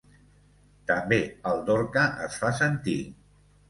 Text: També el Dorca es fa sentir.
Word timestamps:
També 0.93 1.21
el 1.53 1.63
Dorca 1.69 2.09
es 2.27 2.43
fa 2.43 2.55
sentir. 2.65 3.01